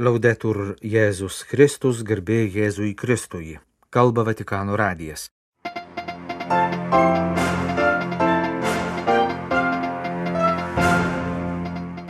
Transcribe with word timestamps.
Laudetur 0.00 0.78
Jėzus 0.80 1.42
Kristus, 1.44 1.98
garbė 2.08 2.46
Jėzui 2.48 2.94
Kristui. 2.96 3.58
Kalba 3.92 4.22
Vatikano 4.24 4.72
radijas. 4.80 5.26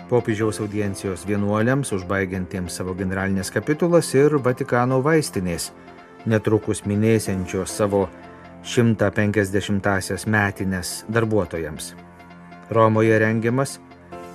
Popiežiaus 0.07 0.63
audiencijos 0.63 1.27
vienuoliams, 1.27 1.91
užbaigiantiems 1.99 2.79
savo 2.79 2.95
generalinės 2.95 3.51
kapitulas 3.51 4.15
ir 4.15 4.39
Vatikano 4.39 5.03
vaistinės, 5.03 5.73
netrukus 6.31 6.87
minėsiančios 6.87 7.75
savo 7.75 8.07
150-asias 8.63 10.31
metinės 10.31 11.01
darbuotojams. 11.11 11.97
Romoje 12.71 13.19
rengiamas 13.19 13.81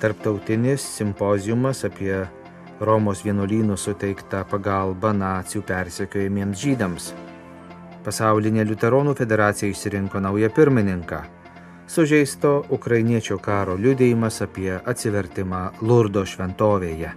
tarptautinis 0.04 0.84
simpozijumas 0.98 1.88
apie 1.88 2.26
Romos 2.80 3.22
vienuolynų 3.24 3.78
suteiktą 3.80 4.42
pagalbą 4.52 5.14
nacijų 5.16 5.62
persekiojimiems 5.64 6.60
žydams. 6.60 7.06
Pasaulinė 8.04 8.66
Liuteronų 8.68 9.14
federacija 9.16 9.70
išsirinko 9.72 10.20
naują 10.20 10.50
pirmininką. 10.52 11.22
Sužeisto 11.88 12.66
ukrainiečio 12.76 13.38
karo 13.40 13.78
liudėjimas 13.80 14.42
apie 14.44 14.74
atsivertimą 14.76 15.62
Lurdo 15.88 16.26
šventovėje. 16.28 17.14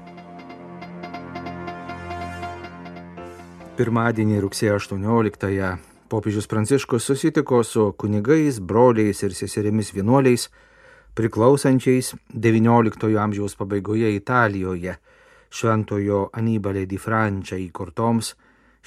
Pirmadienį 3.83 4.41
rugsėjo 4.47 4.79
18-ąją 4.79 5.75
popiežius 6.09 6.47
Pranciškus 6.47 7.11
susitiko 7.11 7.65
su 7.67 7.91
kunigais, 7.99 8.63
broliais 8.63 9.27
ir 9.27 9.35
seserimis 9.35 9.91
vienuoliais, 9.91 10.47
priklausančiais 11.19 12.15
XIX 12.31 13.19
amžiaus 13.19 13.59
pabaigoje 13.59 14.15
Italijoje 14.15 15.01
šventojo 15.51 16.29
Anibalė 16.33 16.85
di 16.87 16.99
Francia 17.01 17.59
įkurtoms 17.59 18.35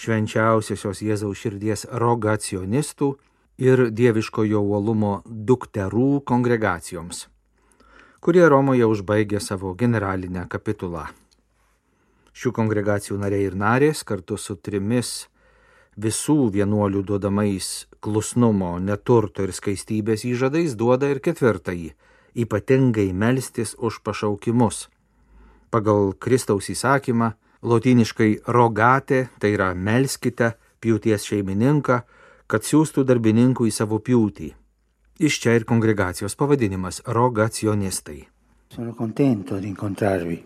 švenčiausiosios 0.02 1.02
Jėzaus 1.04 1.42
širdies 1.42 1.86
rogacionistų 1.92 3.12
ir 3.62 3.90
dieviškojo 3.94 4.62
uolumo 4.62 5.22
dukterų 5.26 6.22
kongregacijoms, 6.26 7.28
kurie 8.22 8.48
Romoje 8.50 8.88
užbaigė 8.90 9.42
savo 9.42 9.74
generalinę 9.78 10.48
kapitulą. 10.50 11.10
Šių 12.32 12.54
kongregacijų 12.56 13.20
nariai 13.20 13.50
ir 13.50 13.58
narės 13.60 14.06
kartu 14.08 14.38
su 14.40 14.56
trimis 14.56 15.28
visų 16.00 16.48
vienuolių 16.56 17.04
duodamais 17.04 17.88
klusnumo, 18.02 18.78
neturto 18.80 19.44
ir 19.44 19.52
skaistybės 19.54 20.24
įžadais 20.26 20.78
duoda 20.80 21.12
ir 21.12 21.20
ketvirtąjį- 21.20 21.92
ypatingai 22.44 23.12
melstis 23.14 23.76
už 23.78 24.00
pašaukimus 24.02 24.88
pagal 25.72 26.14
Kristaus 26.20 26.70
įsakymą, 26.70 27.32
lotyniškai 27.64 28.32
rogatė, 28.52 29.28
tai 29.40 29.54
yra 29.56 29.72
melskite 29.74 30.56
pjūties 30.82 31.28
šeimininką, 31.30 32.02
kad 32.52 32.68
siūstų 32.68 33.06
darbininkų 33.08 33.70
į 33.70 33.74
savo 33.74 34.02
pjūtį. 34.04 34.52
Iš 35.22 35.38
čia 35.44 35.56
ir 35.60 35.66
kongregacijos 35.70 36.36
pavadinimas- 36.36 37.02
rogacionistai. 37.18 38.28
Sono 38.70 38.94
contento 38.94 39.60
di 39.60 39.68
incontrarvi 39.68 40.44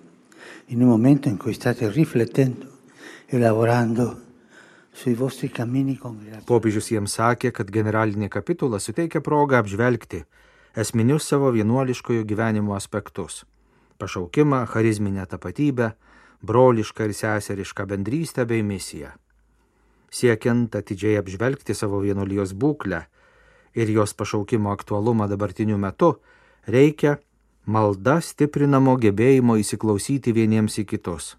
in 0.68 0.81
un 0.81 0.90
momento 0.90 1.30
in 1.30 1.38
cui 1.38 1.53
state 1.53 1.90
riflettendo 1.90 2.68
e 3.26 3.38
lavorando. 3.38 4.23
Popiežius 6.46 6.88
jiems 6.88 7.18
sakė, 7.18 7.52
kad 7.52 7.68
generalinė 7.68 8.30
kapitula 8.30 8.80
suteikia 8.80 9.20
progą 9.20 9.59
apžvelgti 9.59 10.23
esminius 10.73 11.28
savo 11.28 11.52
vienuoliškojo 11.52 12.23
gyvenimo 12.23 12.76
aspektus 12.76 13.44
pašaukimą, 13.98 14.66
charizminę 14.66 15.26
tapatybę, 15.28 15.92
brolišką 16.44 17.06
ir 17.10 17.14
seserišką 17.14 17.86
bendrystę 17.86 18.46
bei 18.46 18.64
misiją. 18.64 19.10
Siekiant 20.12 20.76
atidžiai 20.76 21.18
apžvelgti 21.20 21.76
savo 21.76 22.00
vienolijos 22.04 22.54
būklę 22.54 23.02
ir 23.75 23.90
jos 23.92 24.14
pašaukimo 24.14 24.72
aktualumą 24.72 25.28
dabartiniu 25.28 25.78
metu, 25.78 26.16
reikia 26.68 27.18
malda 27.66 28.22
stiprinamo 28.22 28.96
gebėjimo 29.02 29.58
įsiklausyti 29.59 30.34
vieniems 30.34 30.80
į 30.80 30.86
kitus. 30.94 31.36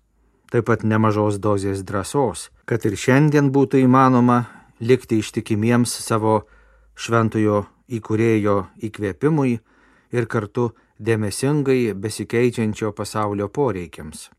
Taip 0.51 0.69
pat 0.69 0.85
nemažos 0.85 1.41
dozės 1.43 1.83
drąsos, 1.87 2.51
kad 2.67 2.85
ir 2.87 2.95
šiandien 2.99 3.51
būtų 3.55 3.81
įmanoma 3.83 4.45
likti 4.81 5.19
ištikimiems 5.23 5.91
savo 6.05 6.43
šventojo 6.95 7.65
įkūrėjo 7.89 8.57
įkvėpimui 8.89 9.57
ir 10.15 10.29
kartu 10.31 10.71
dėmesingai 10.99 11.95
besikeičiančio 11.95 12.93
pasaulio 12.93 13.49
poreikiams. 13.49 14.31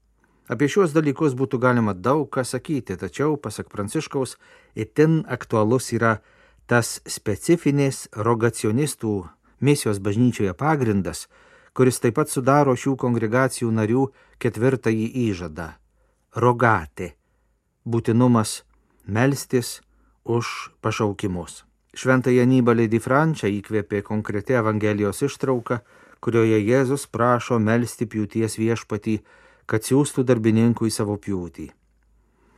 Apie 0.47 0.69
šiuos 0.71 0.93
dalykus 0.95 1.35
būtų 1.35 1.59
galima 1.59 1.93
daug 1.93 2.29
ką 2.31 2.45
sakyti, 2.47 2.95
tačiau, 2.95 3.35
pasak 3.35 3.67
Pranciškaus, 3.69 4.37
itin 4.75 5.25
aktualus 5.27 5.91
yra 5.91 6.21
tas 6.67 7.01
specifinis 7.07 8.07
rogacionistų 8.15 9.27
misijos 9.59 9.99
bažnyčioje 9.99 10.53
pagrindas, 10.55 11.27
kuris 11.75 11.99
taip 11.99 12.15
pat 12.17 12.31
sudaro 12.31 12.75
šių 12.79 12.95
kongregacijų 12.97 13.69
narių 13.75 14.07
ketvirtąjį 14.39 15.07
įžadą- 15.27 15.67
rogatė- 16.43 17.13
būtinumas 17.91 18.63
melstis 19.05 19.81
už 20.23 20.71
pašaukimus. 20.81 21.63
Šventąją 21.93 22.45
Nybalį 22.45 22.87
di 22.87 22.99
Frančią 22.99 23.47
įkvėpė 23.49 24.03
konkreti 24.03 24.53
Evangelijos 24.53 25.23
ištrauka, 25.23 25.81
kurioje 26.19 26.59
Jėzus 26.61 27.07
prašo 27.11 27.59
melstį 27.59 28.07
pjūties 28.13 28.57
viešpatį, 28.59 29.19
kad 29.67 29.83
siūstų 29.83 30.23
darbininkų 30.27 30.87
į 30.87 30.93
savo 30.93 31.17
pjūtį. 31.21 31.67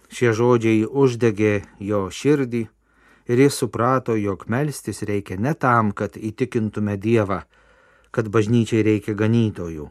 Šie 0.10 0.34
žodžiai 0.34 0.86
uždegė 0.86 1.54
jo 1.86 2.08
širdį 2.10 2.64
ir 3.30 3.42
jis 3.44 3.60
suprato, 3.62 4.16
jog 4.18 4.48
melstis 4.50 5.04
reikia 5.06 5.38
ne 5.38 5.54
tam, 5.54 5.92
kad 5.94 6.18
įtikintume 6.18 6.98
Dievą, 6.98 7.44
kad 8.10 8.30
bažnyčiai 8.34 8.82
reikia 8.86 9.14
ganytojų, 9.14 9.90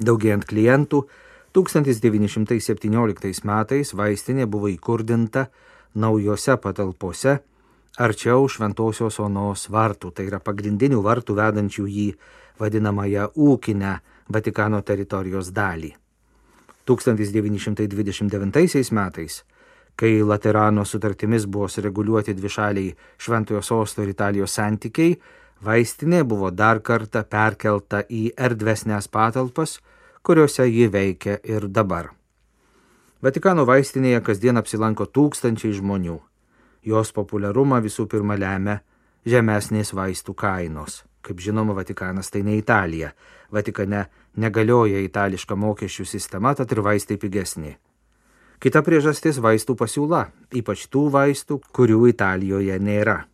Daugėjant 0.01 0.47
klientų, 0.49 1.05
1917 1.53 3.45
metais 3.45 3.93
vaistinė 3.93 4.49
buvo 4.49 4.73
įkurdinta 4.73 5.51
naujose 5.95 6.57
patalpose 6.57 7.41
arčiau 8.01 8.49
Šventojios 8.49 9.21
Onos 9.21 9.69
vartų, 9.69 10.11
tai 10.15 10.25
yra 10.31 10.41
pagrindinių 10.41 11.03
vartų 11.05 11.35
vedančių 11.37 11.85
į 11.85 12.15
vadinamąją 12.61 13.29
ūkinę 13.37 14.01
Vatikano 14.31 14.81
teritorijos 14.81 15.51
dalį. 15.53 15.93
1929 16.87 18.93
metais, 18.97 19.45
kai 19.97 20.23
Laterano 20.23 20.85
sutartimis 20.85 21.47
buvo 21.47 21.69
sureguliuoti 21.69 22.35
dvišaliai 22.37 22.95
Šventojo 23.19 23.63
Sosto 23.63 24.03
ir 24.03 24.13
Italijos 24.15 24.55
santykiai, 24.55 25.17
vaistinė 25.65 26.23
buvo 26.25 26.51
dar 26.51 26.81
kartą 26.81 27.25
perkelta 27.25 28.03
į 28.09 28.31
erdvesnės 28.37 29.09
patalpas, 29.09 29.79
kuriuose 30.23 30.67
ji 30.69 30.89
veikia 30.93 31.39
ir 31.45 31.69
dabar. 31.69 32.11
Vatikano 33.23 33.67
vaistinėje 33.69 34.23
kasdien 34.25 34.57
apsilanko 34.57 35.05
tūkstančiai 35.05 35.75
žmonių. 35.77 36.17
Jos 36.89 37.13
populiarumą 37.13 37.83
visų 37.85 38.07
pirma 38.09 38.39
lemia 38.41 38.79
žemesnės 39.29 39.93
vaistų 39.93 40.35
kainos. 40.35 41.03
Kaip 41.21 41.41
žinoma, 41.45 41.75
Vatikanas 41.77 42.33
tai 42.33 42.41
ne 42.43 42.57
Italija. 42.57 43.13
Vatikane 43.53 44.07
negalioja 44.41 45.03
itališka 45.05 45.57
mokesčių 45.57 46.07
sistema, 46.09 46.55
tad 46.57 46.73
ir 46.73 46.81
vaistai 46.81 47.19
pigesni. 47.21 47.77
Kita 48.61 48.83
priežastis- 48.85 49.39
vaistų 49.45 49.73
pasiūla, 49.73 50.27
ypač 50.53 50.85
tų 50.93 51.09
vaistų, 51.09 51.63
kurių 51.73 52.13
Italijoje 52.13 52.77
nėra. 52.79 53.25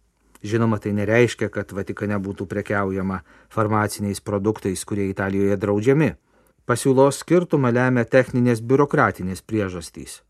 Žinoma, 0.42 0.78
tai 0.78 0.92
nereiškia, 0.92 1.50
kad 1.50 1.72
Vatikane 1.72 2.14
būtų 2.22 2.46
prekiaujama 2.46 3.22
farmaciniais 3.50 4.20
produktais, 4.20 4.84
kurie 4.84 5.10
Italijoje 5.10 5.56
draudžiami. 5.56 6.14
Pasiūlos 6.66 7.18
skirtumą 7.24 7.72
lemia 7.74 8.04
techninės 8.04 8.62
biurokratinės 8.62 9.42
priežastys. 9.42 10.22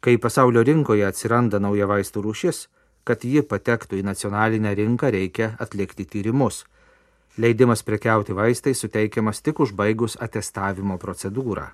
Kai 0.00 0.16
pasaulio 0.16 0.64
rinkoje 0.64 1.04
atsiranda 1.04 1.60
nauja 1.60 1.86
vaistų 1.86 2.24
rūšis, 2.24 2.68
kad 3.04 3.20
ji 3.20 3.42
patektų 3.42 4.00
į 4.00 4.04
nacionalinę 4.08 4.72
rinką, 4.74 5.12
reikia 5.12 5.56
atlikti 5.60 6.06
tyrimus. 6.08 6.64
Leidimas 7.36 7.82
prekiauti 7.82 8.32
vaistai 8.32 8.72
suteikiamas 8.72 9.42
tik 9.42 9.60
užbaigus 9.60 10.16
atestavimo 10.16 10.96
procedūrą. 10.96 11.68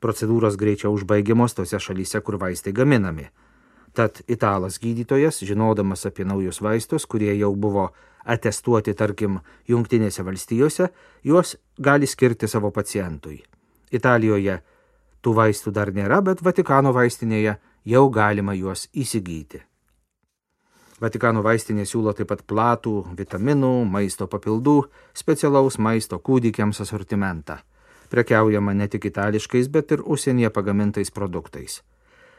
Procedūros 0.00 0.56
greičiau 0.58 0.92
užbaigiamos 0.94 1.56
tose 1.58 1.78
šalyse, 1.82 2.20
kur 2.22 2.38
vaistai 2.38 2.72
gaminami. 2.72 3.28
Tad 3.94 4.20
italas 4.30 4.78
gydytojas, 4.78 5.40
žinodamas 5.42 6.06
apie 6.06 6.26
naujus 6.28 6.60
vaistus, 6.62 7.06
kurie 7.06 7.32
jau 7.38 7.54
buvo 7.56 7.88
atestuoti, 8.28 8.94
tarkim, 8.94 9.40
Junktinėse 9.68 10.22
valstijose, 10.22 10.90
juos 11.24 11.56
gali 11.78 12.06
skirti 12.06 12.48
savo 12.48 12.70
pacientui. 12.70 13.40
Italijoje 13.90 14.60
tų 15.24 15.34
vaistų 15.34 15.72
dar 15.74 15.90
nėra, 15.94 16.20
bet 16.22 16.44
Vatikano 16.44 16.92
vaistinėje 16.94 17.56
jau 17.88 18.04
galima 18.12 18.54
juos 18.54 18.86
įsigyti. 18.92 19.64
Vatikano 20.98 21.44
vaistinė 21.46 21.86
siūlo 21.86 22.12
taip 22.16 22.28
pat 22.32 22.42
platų 22.50 22.94
vitaminų, 23.18 23.84
maisto 23.86 24.26
papildų, 24.26 24.80
specialaus 25.14 25.78
maisto 25.78 26.18
kūdikiams 26.18 26.82
asortimentą. 26.82 27.60
Prekiaujama 28.08 28.74
ne 28.74 28.88
tik 28.88 29.04
itališkais, 29.10 29.68
bet 29.68 29.92
ir 29.92 30.02
užsienyje 30.04 30.50
pagamintais 30.50 31.10
produktais. 31.10 31.82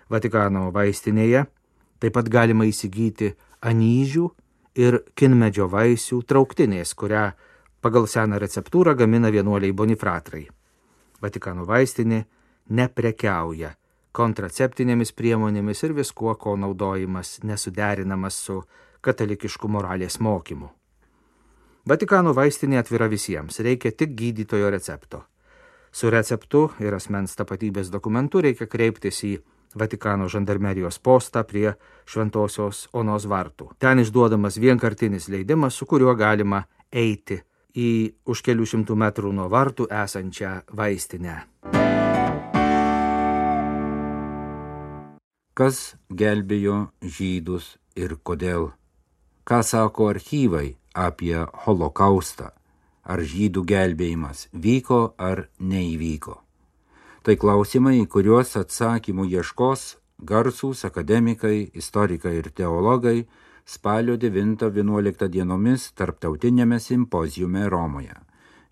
Vatikano 0.10 0.70
vaistinėje 0.74 1.46
taip 2.00 2.16
pat 2.16 2.30
galima 2.32 2.66
įsigyti 2.66 3.36
anyžių 3.62 4.30
ir 4.80 5.02
kinmedžio 5.20 5.68
vaisių 5.70 6.24
trauktinės, 6.26 6.96
kurią 6.96 7.30
pagal 7.82 8.08
seną 8.08 8.40
receptūrą 8.42 8.96
gamina 8.98 9.30
vienuoliai 9.30 9.76
bonifratrai. 9.76 10.48
Vatikano 11.22 11.66
vaistinė 11.68 12.24
neprekiauja 12.70 13.76
kontraceptinėmis 14.16 15.14
priemonėmis 15.14 15.84
ir 15.86 15.94
viskuo, 15.94 16.34
ko 16.36 16.56
naudojimas 16.58 17.40
nesuderinamas 17.44 18.40
su 18.46 18.62
katalikišku 19.06 19.70
moralės 19.70 20.20
mokymu. 20.20 20.70
Vatikano 21.90 22.34
vaistinė 22.36 22.82
atvira 22.82 23.08
visiems, 23.10 23.60
reikia 23.66 23.92
tik 23.92 24.16
gydytojo 24.18 24.70
recepto. 24.74 25.24
Su 25.92 26.10
receptu 26.14 26.70
ir 26.80 26.94
asmens 26.94 27.36
tapatybės 27.40 27.90
dokumentu 27.94 28.42
reikia 28.46 28.68
kreiptis 28.70 29.24
į 29.26 29.38
Vatikano 29.76 30.26
žandarmerijos 30.30 30.98
postą 31.00 31.44
prie 31.46 31.76
Šventojios 32.10 32.88
Onos 32.94 33.28
vartų. 33.30 33.70
Ten 33.78 34.02
išduodamas 34.02 34.58
vienkartinis 34.58 35.30
leidimas, 35.30 35.78
su 35.78 35.86
kuriuo 35.86 36.16
galima 36.18 36.64
eiti 36.90 37.38
į 37.78 37.90
už 38.26 38.42
kelių 38.46 38.66
šimtų 38.66 38.98
metrų 38.98 39.34
nuo 39.34 39.46
vartų 39.50 39.86
esančią 39.94 40.56
vaistinę. 40.74 41.38
Kas 45.54 45.96
gelbėjo 46.10 46.88
žydus 47.04 47.76
ir 48.00 48.18
kodėl? 48.24 48.72
Ką 49.46 49.62
sako 49.66 50.10
archyvai 50.14 50.78
apie 50.96 51.36
holokaustą? 51.66 52.54
Ar 53.10 53.24
žydų 53.26 53.64
gelbėjimas 53.66 54.48
vyko 54.54 55.16
ar 55.18 55.48
neįvyko? 55.58 56.36
Tai 57.26 57.36
klausimai, 57.42 58.06
kuriuos 58.06 58.54
atsakymų 58.60 59.26
ieškos 59.34 59.86
garsūs 60.22 60.86
akademikai, 60.86 61.72
istorikai 61.74 62.36
ir 62.38 62.52
teologai 62.54 63.26
spalio 63.66 64.16
9-11 64.18 65.28
dienomis 65.34 65.90
tarptautinėme 65.98 66.80
simpozijume 66.80 67.66
Romoje. 67.70 68.16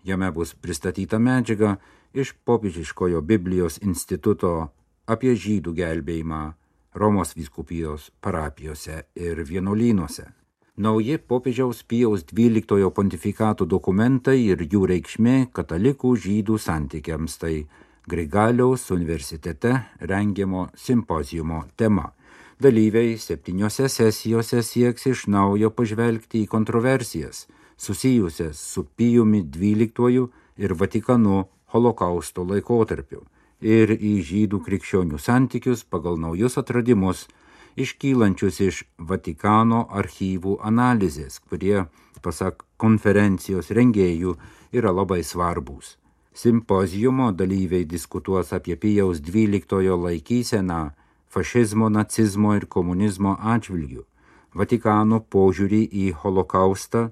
Jame 0.04 0.30
bus 0.32 0.54
pristatyta 0.54 1.18
medžiaga 1.18 1.76
iš 2.14 2.32
popiežiškojo 2.44 3.20
Biblijos 3.20 3.78
instituto 3.82 4.70
apie 5.06 5.34
žydų 5.34 5.74
gelbėjimą 5.82 6.42
Romos 6.94 7.34
vyskupijos 7.36 8.10
parapijose 8.20 9.02
ir 9.14 9.42
vienuolynuose. 9.44 10.30
Nauji 10.78 11.18
popiežiaus 11.18 11.82
Pijaus 11.82 12.22
XII 12.22 12.90
pontifikato 12.94 13.66
dokumentai 13.66 14.36
ir 14.44 14.60
jų 14.62 14.84
reikšmė 14.86 15.48
katalikų 15.50 16.12
žydų 16.24 16.58
santykiams 16.62 17.34
tai 17.42 17.54
Grigaliaus 18.06 18.84
universitete 18.94 19.72
rengiamo 19.98 20.68
simpozijumo 20.78 21.64
tema. 21.74 22.12
Dalyviai 22.62 23.18
septyniose 23.18 23.88
sesijose 23.90 24.62
sieks 24.62 25.08
iš 25.10 25.24
naujo 25.26 25.72
pažvelgti 25.74 26.44
į 26.44 26.50
kontroversijas 26.54 27.48
susijusias 27.74 28.62
su 28.62 28.84
Pijumi 28.84 29.42
XII 29.42 30.28
ir 30.62 30.74
Vatikanu 30.78 31.42
holokausto 31.74 32.46
laikotarpiu 32.46 33.24
ir 33.60 33.96
į 33.98 34.14
žydų 34.30 34.62
krikščionių 34.62 35.18
santykius 35.18 35.82
pagal 35.82 36.22
naujus 36.22 36.54
atradimus 36.62 37.26
iškylančius 37.84 38.60
iš 38.64 38.82
Vatikano 38.98 39.84
archyvų 40.00 40.58
analizės, 40.70 41.38
kurie, 41.38 41.86
pasak 42.22 42.64
konferencijos 42.76 43.70
rengėjų, 43.74 44.36
yra 44.72 44.92
labai 44.92 45.22
svarbus. 45.24 45.96
Simpozijumo 46.38 47.32
dalyviai 47.32 47.84
diskutuos 47.84 48.52
apie 48.54 48.76
Pijaus 48.76 49.20
XII 49.20 49.96
laikyseną 50.04 50.82
fašizmo, 51.28 51.88
nacizmo 51.88 52.54
ir 52.56 52.66
komunizmo 52.66 53.36
atžvilgių, 53.54 54.04
Vatikano 54.58 55.18
požiūrį 55.34 55.82
į 55.92 56.04
holokaustą 56.22 57.02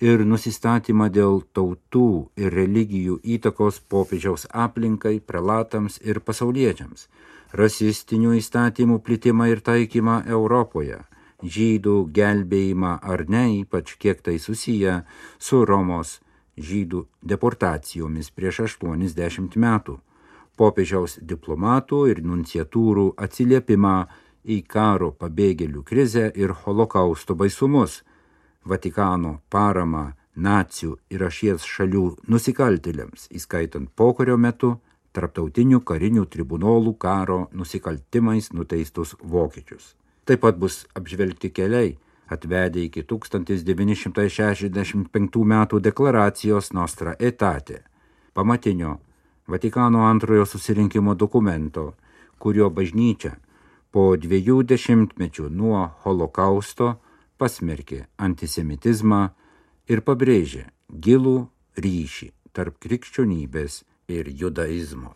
ir 0.00 0.22
nusistatymą 0.24 1.08
dėl 1.12 1.40
tautų 1.56 2.08
ir 2.38 2.54
religijų 2.54 3.18
įtakos 3.36 3.80
popiežiaus 3.90 4.46
aplinkai, 4.66 5.18
prelatams 5.20 5.98
ir 6.04 6.20
pasauliečiams, 6.20 7.08
rasistinių 7.54 8.34
įstatymų 8.40 9.00
plitimą 9.06 9.48
ir 9.52 9.62
taikymą 9.64 10.22
Europoje, 10.26 11.00
žydų 11.42 11.96
gelbėjimą 12.14 12.98
ar 13.02 13.24
ne, 13.28 13.44
ypač 13.60 13.94
kiek 14.00 14.22
tai 14.26 14.38
susiję 14.42 15.02
su 15.38 15.64
Romos 15.64 16.18
žydų 16.58 17.04
deportacijomis 17.22 18.30
prieš 18.30 18.64
80 18.68 19.56
metų, 19.66 19.98
popiežiaus 20.56 21.18
diplomatų 21.22 22.00
ir 22.12 22.22
nunciatūrų 22.22 23.12
atsiliepimą 23.26 23.96
į 24.44 24.60
karo 24.68 25.10
pabėgėlių 25.18 25.82
krizę 25.82 26.30
ir 26.34 26.54
holokausto 26.64 27.34
baisumus, 27.34 28.02
Vatikano 28.64 29.42
paramą 29.52 30.14
nacijų 30.40 30.94
ir 31.12 31.22
ašies 31.26 31.66
šalių 31.68 32.04
nusikaltėliams, 32.32 33.26
įskaitant 33.28 33.90
pokario 33.92 34.38
metu 34.40 34.78
tarptautinių 35.14 35.78
karinių 35.86 36.24
tribunolų 36.30 36.94
karo 36.98 37.48
nusikaltimais 37.52 38.52
nuteistus 38.52 39.14
vokiečius. 39.22 39.94
Taip 40.24 40.40
pat 40.42 40.58
bus 40.58 40.86
apžvelgti 40.98 41.50
keliai, 41.54 41.98
atvedė 42.32 42.80
iki 42.88 43.02
1965 43.06 45.44
metų 45.54 45.80
deklaracijos 45.84 46.72
Nostra 46.72 47.14
Etate, 47.18 47.82
pamatinio 48.34 48.98
Vatikano 49.46 50.06
antrojo 50.08 50.46
susirinkimo 50.48 51.14
dokumento, 51.14 51.94
kurio 52.40 52.70
bažnyčia 52.72 53.36
po 53.92 54.16
dviejų 54.16 54.62
dešimtmečių 54.70 55.50
nuo 55.52 55.92
holokausto 56.04 56.94
pasmerkė 57.36 58.06
antisemitizmą 58.16 59.28
ir 59.92 60.00
pabrėžė 60.06 60.64
gilų 60.88 61.48
ryšį 61.76 62.30
tarp 62.56 62.80
krikščionybės 62.80 63.84
ir 64.08 64.30
judaizmo. 64.30 65.14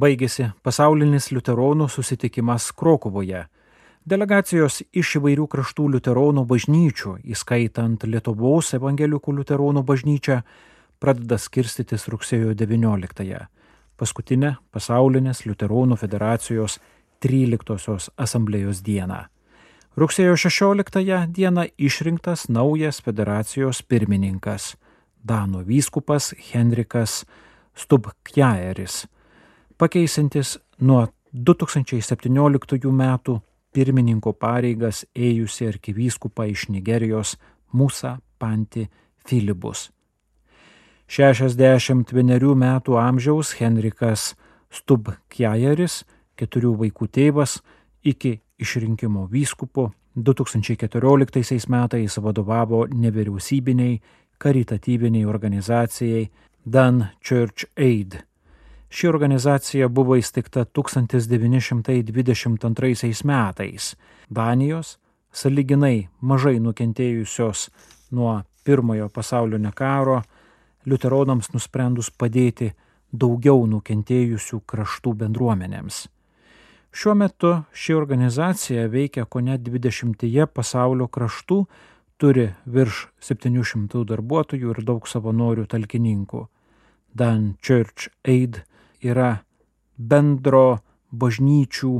Baigėsi 0.00 0.46
pasaulinis 0.64 1.28
liuteronų 1.34 1.88
susitikimas 1.90 2.70
Krokuvoje. 2.72 3.44
Delegacijos 4.08 4.80
iš 4.96 5.16
įvairių 5.18 5.44
kraštų 5.50 5.88
liuteronų 5.96 6.46
bažnyčių, 6.48 7.16
įskaitant 7.34 8.06
Lietuvos 8.08 8.72
evangelikų 8.78 9.34
liuteronų 9.40 9.82
bažnyčią, 9.84 10.38
pradeda 11.02 11.36
skirstytis 11.36 12.08
rugsėjo 12.08 12.54
19-ąją, 12.56 13.42
paskutinę 14.00 14.54
pasaulinės 14.72 15.44
liuteronų 15.44 16.00
federacijos 16.00 16.78
13-osios 17.20 18.08
asamblėjos 18.16 18.80
dieną. 18.86 19.26
Rugsėjo 20.00 20.32
16 20.36 21.26
dieną 21.28 21.66
išrinktas 21.76 22.48
naujas 22.48 23.02
federacijos 23.04 23.82
pirmininkas- 23.82 24.76
Danų 25.30 25.60
vyskupas 25.68 26.32
Henrikas 26.52 27.26
Stubkjaeris 27.76 29.06
pakeisintis 29.76 30.58
nuo 30.80 31.06
2017 31.32 32.92
metų 32.92 33.40
pirmininko 33.72 34.32
pareigas 34.32 35.04
ėjusi 35.14 35.68
arkivyskupą 35.68 36.48
iš 36.50 36.68
Nigerijos 36.68 37.36
Musa 37.72 38.18
Panti 38.38 38.88
Filibus. 39.26 39.90
61 41.08 42.54
metų 42.54 42.96
amžiaus 43.00 43.52
Henrikas 43.60 44.34
Stubkjajeris, 44.70 46.04
keturių 46.36 46.76
vaikų 46.84 47.08
tėvas, 47.08 47.60
iki 48.04 48.40
išrinkimo 48.60 49.26
vyskupu 49.32 49.90
2014 50.14 51.68
metais 51.68 52.18
vadovavo 52.18 52.86
nevyriausybiniai 52.92 54.00
karitatyviniai 54.38 55.24
organizacijai 55.24 56.28
Dan 56.64 57.06
Church 57.24 57.64
Aid 57.76 58.20
Ši 58.90 59.06
organizacija 59.08 59.88
buvo 59.88 60.16
įsteigta 60.18 60.64
1922 60.66 63.24
metais. 63.24 63.96
Danijos, 64.30 64.98
saliginai 65.30 66.08
mažai 66.20 66.58
nukentėjusios 66.58 67.70
nuo 68.10 68.42
pirmojo 68.66 69.08
pasaulinio 69.14 69.70
karo, 69.78 70.22
liuteronams 70.90 71.54
nusprendus 71.54 72.10
padėti 72.10 72.74
daugiau 73.14 73.62
nukentėjusių 73.70 74.60
kraštų 74.66 75.14
bendruomenėms. 75.22 76.10
Šiuo 76.92 77.14
metu 77.14 77.52
ši 77.72 77.94
organizacija 77.94 78.86
veikia 78.90 79.24
ko 79.24 79.40
net 79.40 79.60
20 79.62 80.46
pasaulio 80.50 81.06
kraštų, 81.06 81.58
turi 82.18 82.48
virš 82.66 83.04
700 83.22 84.02
darbuotojų 84.10 84.72
ir 84.74 84.80
daug 84.84 85.06
savanorių 85.06 85.68
talkininkų. 85.70 86.46
Dan 87.14 87.54
Church 87.62 88.10
Aid 88.26 88.62
yra 89.02 89.44
bendro 89.96 90.80
bažnyčių 91.10 91.92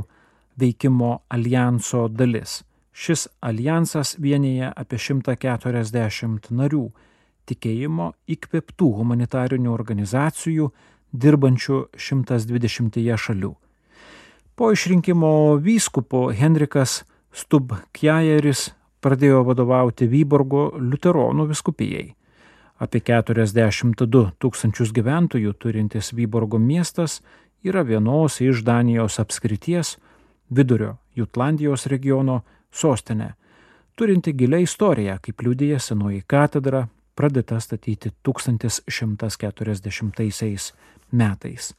veikimo 0.59 1.21
alijanso 1.29 2.07
dalis. 2.07 2.61
Šis 2.91 3.27
alijansas 3.41 4.17
vienyje 4.19 4.73
apie 4.75 4.99
140 4.99 6.51
narių 6.51 6.85
tikėjimo 7.47 8.11
įkvėptų 8.27 8.91
humanitarinių 8.99 9.71
organizacijų 9.71 10.71
dirbančių 11.11 11.85
120 11.95 13.17
šalių. 13.17 13.55
Po 14.55 14.71
išrinkimo 14.71 15.55
vyskupo 15.63 16.31
Henrikas 16.35 17.03
Stubkjajeris 17.31 18.71
pradėjo 19.01 19.43
vadovauti 19.47 20.07
Vyborgo 20.11 20.71
liuteronų 20.77 21.47
viskupijai. 21.51 22.15
Apie 22.81 22.99
42 23.05 24.31
tūkstančius 24.41 24.89
gyventojų 24.93 25.53
turintis 25.53 26.13
Vyborgo 26.17 26.57
miestas 26.59 27.21
yra 27.63 27.83
vienos 27.85 28.41
iš 28.41 28.63
Danijos 28.65 29.19
apskrities 29.21 29.97
vidurio 30.49 30.97
Jutlandijos 31.15 31.85
regiono 31.91 32.41
sostinė, 32.71 33.33
turinti 33.95 34.33
gilią 34.33 34.57
istoriją, 34.65 35.17
kaip 35.21 35.41
liudija 35.45 35.79
senoji 35.79 36.21
katedra, 36.27 36.87
pradėta 37.15 37.59
statyti 37.61 38.11
1140 38.23 40.73
metais. 41.11 41.73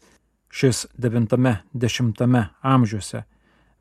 Šis 0.52 0.85
90 1.00 2.42
amžiuose 2.62 3.23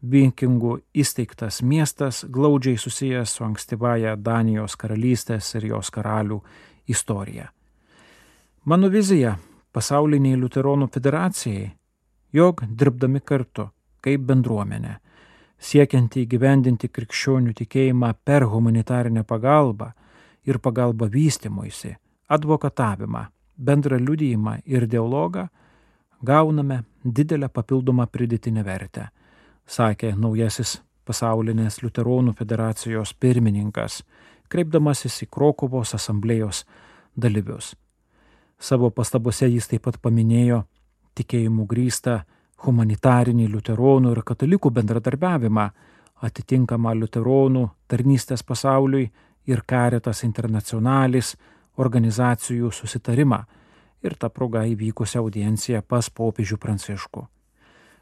vikingų 0.02 0.78
įsteigtas 0.98 1.60
miestas 1.62 2.24
glaudžiai 2.26 2.78
susijęs 2.80 3.36
su 3.36 3.44
ankstyvaja 3.44 4.16
Danijos 4.16 4.78
karalystės 4.80 5.52
ir 5.60 5.68
jos 5.74 5.92
karalių 5.92 6.40
istoriją. 6.88 7.50
Mano 8.66 8.90
vizija 8.90 9.36
pasauliniai 9.74 10.40
Luteronų 10.40 10.88
federacijai, 10.94 11.72
jog 12.32 12.64
dirbdami 12.64 13.20
kartu 13.20 13.68
kaip 14.02 14.24
bendruomenė, 14.26 14.96
siekianti 15.62 16.26
įgyvendinti 16.26 16.90
krikščionių 16.90 17.54
tikėjimą 17.58 18.14
per 18.26 18.48
humanitarinę 18.50 19.24
pagalbą 19.28 19.92
ir 20.48 20.58
pagalbą 20.58 21.10
vystimuisi, 21.12 21.94
advokatavimą, 22.32 23.26
bendrą 23.58 24.00
liudijimą 24.02 24.62
ir 24.66 24.88
dialogą, 24.90 25.50
gauname 26.22 26.84
didelę 27.04 27.50
papildomą 27.50 28.08
pridėtinę 28.08 28.64
vertę, 28.64 29.08
sakė 29.66 30.14
naujasis 30.16 30.80
pasaulinės 31.06 31.82
Luteronų 31.84 32.34
federacijos 32.38 33.14
pirmininkas 33.14 34.02
kreipdamasis 34.52 35.24
į 35.26 35.30
Krokovos 35.32 35.96
asamblėjos 35.96 36.66
dalyvius. 37.16 37.74
Savo 38.60 38.92
pastabose 38.94 39.48
jis 39.50 39.68
taip 39.72 39.88
pat 39.88 39.98
paminėjo 40.02 40.62
tikėjimų 41.18 41.66
grįstą 41.72 42.20
humanitarinį 42.66 43.48
liuteronų 43.50 44.12
ir 44.14 44.22
katalikų 44.28 44.70
bendradarbiavimą, 44.76 45.66
atitinkamą 46.22 46.94
liuteronų 47.00 47.64
tarnystės 47.90 48.44
pasauliui 48.46 49.08
ir 49.50 49.64
Caritas 49.66 50.22
Internacionalis 50.28 51.34
organizacijų 51.82 52.70
susitarimą 52.72 53.42
ir 54.04 54.16
tą 54.18 54.30
progą 54.30 54.64
įvykusią 54.74 55.22
audienciją 55.22 55.82
pas 55.88 56.10
popiežių 56.10 56.58
Pranciškų. 56.58 57.26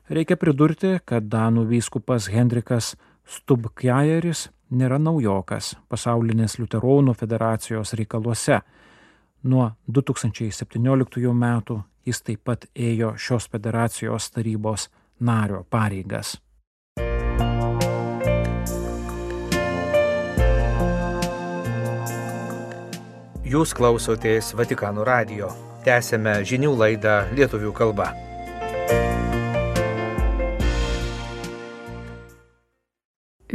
Reikia 0.10 0.38
pridurti, 0.41 0.96
kad 1.06 1.27
Danų 1.29 1.68
vyskupas 1.70 2.29
Hendrikas 2.34 2.96
Stubkjajeris 3.29 4.48
nėra 4.74 4.98
naujokas 4.98 5.75
pasaulinės 5.89 6.58
liuteronų 6.58 7.13
federacijos 7.13 7.94
reikaluose. 7.94 8.62
Nuo 9.44 9.70
2017 9.88 11.34
metų 11.34 11.82
jis 12.06 12.22
taip 12.25 12.44
pat 12.44 12.65
ėjo 12.74 13.13
šios 13.18 13.48
federacijos 13.53 14.32
tarybos 14.34 14.89
nario 15.20 15.63
pareigas. 15.70 16.39
Jūs 23.50 23.74
klausotės 23.74 24.53
Vatikano 24.53 25.06
radio. 25.06 25.68
Tęsėme 25.86 26.41
žinių 26.48 26.74
laidą 26.79 27.21
lietuvių 27.38 27.75
kalba. 27.75 28.12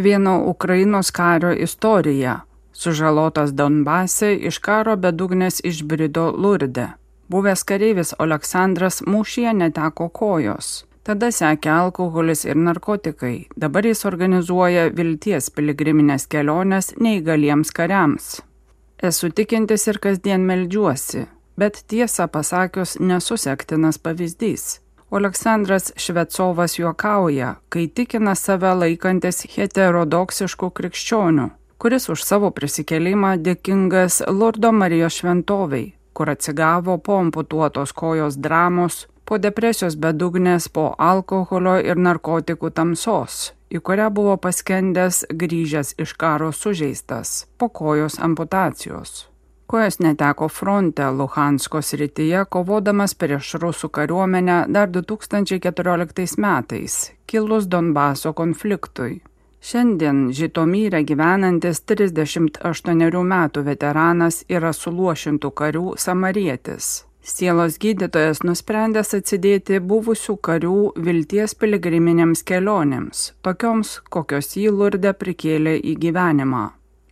vieno 0.05 0.45
Ukrainos 0.47 1.11
kario 1.11 1.53
istorija. 1.53 2.41
Sužalotas 2.73 3.53
Donbase 3.55 4.35
iš 4.35 4.59
karo 4.59 4.97
bedugnės 4.97 5.61
išbrido 5.65 6.25
Lurde. 6.37 6.89
Buvęs 7.29 7.63
kareivis 7.65 8.11
Aleksandras 8.19 9.03
mūšyje 9.07 9.53
neteko 9.61 10.09
kojos. 10.09 10.85
Tada 11.07 11.31
sekė 11.33 11.71
alkoholis 11.71 12.45
ir 12.45 12.57
narkotikai. 12.57 13.37
Dabar 13.57 13.87
jis 13.87 14.05
organizuoja 14.11 14.89
vilties 14.99 15.51
piligriminės 15.57 16.27
keliones 16.27 16.93
neįgaliems 17.07 17.73
kariams. 17.79 18.41
Esu 19.09 19.31
tikintis 19.31 19.87
ir 19.89 20.01
kasdien 20.05 20.47
meldžiuosi, 20.49 21.27
bet 21.57 21.85
tiesą 21.89 22.29
pasakius 22.29 22.97
nesusektinas 23.01 23.99
pavyzdys. 23.99 24.81
Aleksandras 25.15 25.93
Švecovas 25.97 26.79
juokauja, 26.79 27.55
kai 27.69 27.87
tikina 27.87 28.35
save 28.35 28.73
laikantis 28.75 29.45
heterodoksiškų 29.55 30.71
krikščionių, 30.75 31.51
kuris 31.79 32.09
už 32.11 32.25
savo 32.27 32.51
prisikelimą 32.51 33.37
dėkingas 33.39 34.25
Lurdo 34.27 34.73
Marijos 34.75 35.21
šventoviai, 35.21 35.93
kur 36.15 36.33
atsigavo 36.33 36.97
po 36.99 37.21
amputuotos 37.23 37.93
kojos 37.93 38.41
dramos, 38.43 39.05
po 39.25 39.39
depresijos 39.39 39.95
bedugnės, 39.95 40.67
po 40.69 40.95
alkoholio 40.99 41.77
ir 41.79 42.01
narkotikų 42.01 42.73
tamsos, 42.75 43.53
į 43.71 43.85
kurią 43.87 44.09
buvo 44.15 44.35
paskendęs 44.41 45.25
grįžęs 45.31 45.95
iš 46.03 46.17
karo 46.19 46.51
sužeistas 46.53 47.45
po 47.59 47.69
kojos 47.69 48.19
amputacijos. 48.19 49.29
Kojas 49.67 49.99
neteko 49.99 50.49
fronte 50.49 51.07
Luhansko 51.11 51.81
srityje, 51.83 52.45
kovodamas 52.53 53.15
prieš 53.15 53.55
rusų 53.63 53.89
kariuomenę 53.89 54.59
dar 54.69 54.91
2014 54.93 56.37
metais, 56.39 56.99
kilus 57.27 57.69
Donbaso 57.73 58.35
konfliktui. 58.37 59.23
Šiandien 59.65 60.27
Žitomyrė 60.37 61.01
gyvenantis 61.09 61.81
38 61.89 63.25
metų 63.33 63.65
veteranas 63.65 64.43
yra 64.53 64.75
suluošintų 64.77 65.51
karių 65.61 65.95
samarietis. 65.97 66.91
Sielos 67.25 67.79
gydytojas 67.81 68.43
nusprendęs 68.45 69.15
atsidėti 69.17 69.81
buvusių 69.81 70.37
karių 70.45 70.81
vilties 71.07 71.57
piligriminėms 71.57 72.45
kelionėms, 72.45 73.31
tokioms, 73.41 73.97
kokios 74.13 74.53
jį 74.61 74.69
lurdė 74.77 75.15
prikėlė 75.17 75.79
į 75.81 75.97
gyvenimą. 76.03 76.67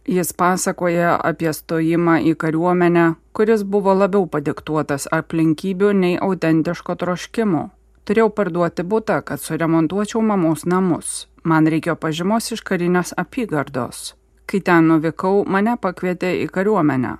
Jis 0.08 0.32
pasakoja 0.34 1.14
apie 1.22 1.52
stojimą 1.54 2.16
į 2.26 2.34
kariuomenę, 2.34 3.04
kuris 3.32 3.62
buvo 3.62 3.94
labiau 3.94 4.26
padiktuotas 4.26 5.06
aplinkybių 5.18 5.92
nei 5.94 6.16
autentiško 6.18 6.96
troškimo. 6.98 7.68
Turėjau 8.02 8.30
parduoti 8.34 8.82
būtą, 8.82 9.20
kad 9.22 9.38
suremontuočiau 9.38 10.22
mamos 10.26 10.64
namus. 10.66 11.28
Man 11.44 11.70
reikėjo 11.70 11.94
pažymos 12.02 12.50
iš 12.54 12.62
karinės 12.66 13.14
apygardos. 13.18 14.14
Kai 14.46 14.58
ten 14.60 14.90
nuvykau, 14.90 15.44
mane 15.46 15.76
pakvietė 15.78 16.32
į 16.42 16.48
kariuomenę. 16.50 17.14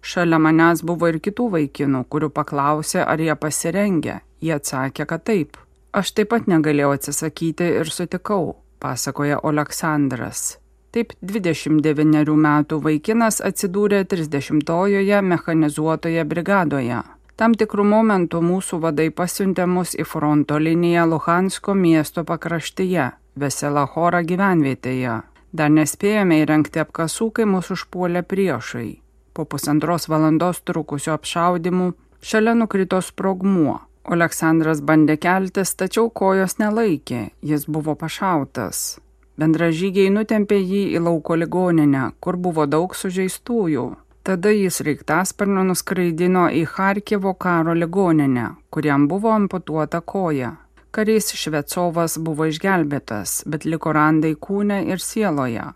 Šalia 0.00 0.38
manęs 0.38 0.84
buvo 0.86 1.10
ir 1.10 1.18
kitų 1.18 1.48
vaikinų, 1.56 2.04
kurių 2.06 2.30
paklausė, 2.30 3.02
ar 3.02 3.18
jie 3.18 3.34
pasirengę. 3.34 4.20
Jie 4.40 4.54
atsakė, 4.54 5.08
kad 5.10 5.26
taip. 5.26 5.58
Aš 5.90 6.14
taip 6.14 6.30
pat 6.30 6.46
negalėjau 6.46 6.94
atsisakyti 6.94 7.72
ir 7.82 7.90
sutikau, 7.90 8.54
pasakoja 8.78 9.42
Aleksandras. 9.42 10.60
Taip 10.88 11.12
29 11.20 12.32
metų 12.40 12.78
vaikinas 12.80 13.42
atsidūrė 13.44 14.06
30-ojoje 14.08 15.20
mechanizuotoje 15.20 16.24
brigadoje. 16.24 17.02
Tam 17.38 17.54
tikrų 17.54 17.84
momentų 17.86 18.40
mūsų 18.42 18.80
vadai 18.82 19.10
pasiuntė 19.14 19.66
mus 19.68 19.92
į 19.94 20.06
fronto 20.08 20.56
liniją 20.58 21.04
Luhansko 21.06 21.74
miesto 21.76 22.24
pakraštyje, 22.26 23.10
Veselahora 23.38 24.24
gyvenvietėje. 24.26 25.18
Dar 25.52 25.70
nespėjome 25.70 26.40
įrengti 26.42 26.80
apkasų, 26.82 27.30
kai 27.36 27.46
mus 27.46 27.70
užpuolė 27.70 28.24
priešai. 28.26 28.88
Po 29.36 29.44
pusantros 29.44 30.08
valandos 30.10 30.64
trukusio 30.66 31.14
apšaudimų 31.14 31.92
šalia 32.20 32.56
nukrito 32.58 32.98
sprogmuo. 33.04 33.78
Aleksandras 34.08 34.80
bandė 34.80 35.18
keltis, 35.20 35.74
tačiau 35.76 36.08
kojos 36.08 36.56
nelaikė, 36.58 37.28
jis 37.44 37.68
buvo 37.68 37.94
pašautas. 37.94 38.98
Bendražygiai 39.38 40.10
nutempė 40.10 40.56
jį 40.58 40.80
į 40.98 41.00
lauko 41.06 41.36
ligoninę, 41.38 42.08
kur 42.18 42.36
buvo 42.42 42.64
daug 42.66 42.94
sužeistųjų. 42.98 43.84
Tada 44.26 44.50
jis 44.50 44.80
reiktasparnu 44.82 45.62
nuskraidino 45.68 46.48
į 46.50 46.64
Harkivo 46.72 47.36
karo 47.44 47.74
ligoninę, 47.78 48.48
kuriam 48.74 49.06
buvo 49.08 49.30
amputuota 49.30 50.00
koja. 50.02 50.56
Karys 50.90 51.30
Švecovas 51.38 52.16
buvo 52.18 52.48
išgelbėtas, 52.50 53.44
bet 53.46 53.64
liko 53.64 53.92
randai 53.94 54.32
kūne 54.34 54.80
ir 54.90 54.98
sieloje. 55.04 55.68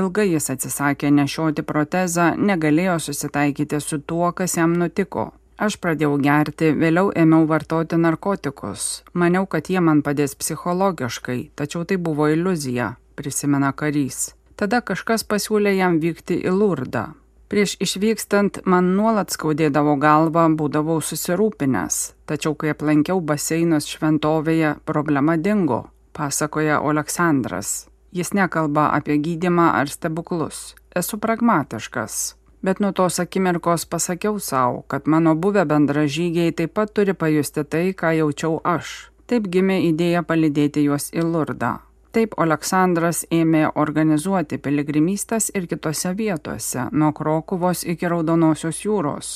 Ilgai 0.00 0.26
jis 0.30 0.48
atsisakė 0.54 1.10
nešioti 1.12 1.66
protezą, 1.66 2.30
negalėjo 2.38 2.96
susitaikyti 3.04 3.82
su 3.84 4.00
tuo, 4.00 4.32
kas 4.32 4.56
jam 4.56 4.78
nutiko. 4.80 5.26
Aš 5.60 5.76
pradėjau 5.76 6.16
gerti, 6.24 6.72
vėliau 6.72 7.12
ėmiau 7.12 7.44
vartoti 7.52 8.00
narkotikus. 8.00 8.88
Maniau, 9.12 9.44
kad 9.44 9.68
jie 9.68 9.84
man 9.84 10.00
padės 10.00 10.38
psichologiškai, 10.40 11.38
tačiau 11.60 11.84
tai 11.84 12.00
buvo 12.00 12.32
iliuzija 12.32 12.94
prisimena 13.20 13.74
karys. 13.76 14.30
Tada 14.56 14.80
kažkas 14.80 15.24
pasiūlė 15.28 15.76
jam 15.76 16.00
vykti 16.00 16.40
į 16.40 16.56
Lurdą. 16.56 17.10
Prieš 17.50 17.74
išvykstant 17.82 18.60
man 18.70 18.92
nuolat 18.94 19.32
skaudėdavo 19.34 19.96
galvą, 19.98 20.44
būdavau 20.54 21.00
susirūpinęs, 21.02 21.96
tačiau 22.30 22.54
kai 22.54 22.70
aplankiau 22.74 23.18
baseinus 23.30 23.88
šventovėje, 23.90 24.76
problema 24.86 25.34
dingo, 25.34 25.80
pasakoja 26.14 26.78
Aleksandras. 26.78 27.88
Jis 28.14 28.30
nekalba 28.38 28.90
apie 28.94 29.18
gydimą 29.18 29.66
ar 29.80 29.90
stebuklus. 29.90 30.76
Esu 30.94 31.18
pragmatiškas. 31.18 32.20
Bet 32.62 32.78
nuo 32.78 32.92
tos 32.92 33.18
akimirkos 33.18 33.86
pasakiau 33.86 34.38
savo, 34.38 34.82
kad 34.86 35.10
mano 35.10 35.34
buvę 35.34 35.64
bendražygiai 35.66 36.52
taip 36.52 36.74
pat 36.78 36.94
turi 36.94 37.14
pajusti 37.14 37.64
tai, 37.64 37.86
ką 37.90 38.14
jaučiau 38.20 38.58
aš. 38.62 39.10
Taip 39.26 39.46
gimė 39.50 39.82
idėja 39.90 40.22
palidėti 40.26 40.84
juos 40.86 41.10
į 41.14 41.24
Lurdą. 41.24 41.78
Taip 42.10 42.32
Aleksandras 42.42 43.20
ėmė 43.30 43.68
organizuoti 43.78 44.56
piligrimystas 44.58 45.52
ir 45.54 45.68
kitose 45.70 46.10
vietose, 46.18 46.88
nuo 46.90 47.12
Krokuvos 47.14 47.84
iki 47.86 48.08
Raudonosios 48.10 48.80
jūros. 48.82 49.28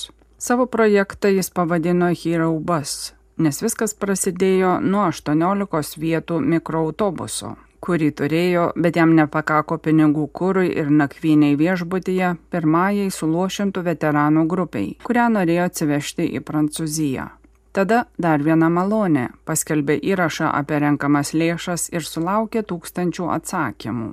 Savo 0.43 0.67
projektą 0.67 1.31
jis 1.31 1.53
pavadino 1.55 2.09
Hiraubas, 2.11 3.13
nes 3.39 3.63
viskas 3.63 3.95
prasidėjo 3.95 4.81
nuo 4.83 5.05
18 5.07 6.01
vietų 6.03 6.41
mikroautobuso, 6.43 7.53
kurį 7.79 8.11
turėjo, 8.19 8.67
bet 8.75 8.99
jam 8.99 9.15
nepakako 9.15 9.79
pinigų 9.87 10.27
kūrui 10.35 10.75
ir 10.75 10.91
nakvyniai 10.91 11.55
viešbutyje 11.61 12.35
pirmajai 12.51 13.07
suluošintų 13.15 13.87
veteranų 13.87 14.47
grupiai, 14.51 14.93
kurią 15.07 15.31
norėjo 15.39 15.71
atsivežti 15.71 16.27
į 16.35 16.43
Prancūziją. 16.51 17.31
Tada 17.75 18.05
dar 18.19 18.43
viena 18.47 18.69
malonė- 18.71 19.29
paskelbė 19.47 19.97
įrašą 20.11 20.51
apie 20.61 20.79
renkamas 20.79 21.33
lėšas 21.35 21.89
ir 21.93 22.03
sulaukė 22.07 22.63
tūkstančių 22.63 23.27
atsakymų. 23.37 24.11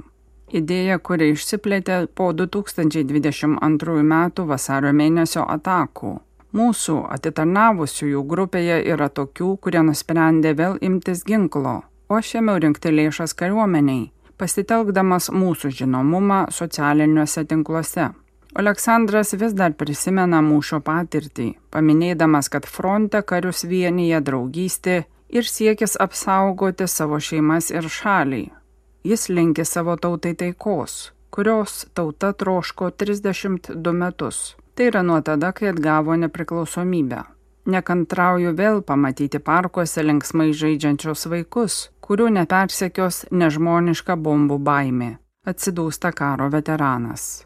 Idėja, 0.51 0.97
kuri 0.99 1.31
išsiplėtė 1.33 2.07
po 2.15 2.33
2022 2.33 3.99
m. 3.99 4.31
vasario 4.47 4.91
mėnesio 4.91 5.45
atakų. 5.47 6.19
Mūsų 6.53 6.95
atitarnavusiųjų 7.15 8.23
grupėje 8.27 8.81
yra 8.93 9.09
tokių, 9.09 9.51
kurie 9.61 9.83
nusprendė 9.89 10.55
vėl 10.57 10.77
imtis 10.81 11.23
ginklo, 11.23 11.83
o 12.09 12.17
ėmiau 12.17 12.59
rinkti 12.59 12.89
lėšas 12.91 13.37
kariuomeniai, 13.39 14.11
pasitelkdamas 14.37 15.29
mūsų 15.29 15.71
žinomumą 15.77 16.47
socialiniuose 16.51 17.45
tinkluose. 17.45 18.09
Aleksandras 18.53 19.31
vis 19.39 19.53
dar 19.55 19.71
prisimena 19.79 20.41
mūšio 20.43 20.81
patirtį, 20.83 21.53
paminėdamas, 21.71 22.49
kad 22.51 22.67
fronte 22.67 23.21
karius 23.23 23.63
vienyje 23.63 24.19
draugystė 24.27 24.95
ir 25.31 25.47
siekis 25.47 25.95
apsaugoti 25.95 26.87
savo 26.91 27.19
šeimas 27.23 27.71
ir 27.71 27.87
šalį. 27.87 28.43
Jis 29.07 29.29
linki 29.31 29.63
savo 29.65 29.95
tautai 29.95 30.33
taikos, 30.35 31.13
kurios 31.31 31.85
tauta 31.95 32.33
troško 32.33 32.91
32 32.91 33.93
metus. 33.95 34.41
Tai 34.75 34.89
yra 34.91 35.01
nuo 35.03 35.21
tada, 35.23 35.53
kai 35.55 35.71
atgavo 35.71 36.15
nepriklausomybę. 36.19 37.23
Nekantrauju 37.71 38.51
vėl 38.57 38.81
pamatyti 38.83 39.39
parkuose 39.39 40.03
linksmai 40.03 40.49
žaidžiančios 40.51 41.27
vaikus, 41.31 41.77
kurių 42.03 42.31
nepersekios 42.39 43.25
nežmoniška 43.31 44.17
bombų 44.17 44.59
baimė. 44.59 45.11
Atsidūsta 45.47 46.11
karo 46.13 46.49
veteranas. 46.53 47.45